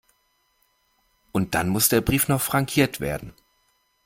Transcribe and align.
Und 1.31 1.53
dann 1.53 1.69
muss 1.69 1.89
der 1.89 2.01
Brief 2.01 2.27
noch 2.27 2.41
frankiert 2.41 2.99
werden. 3.01 3.35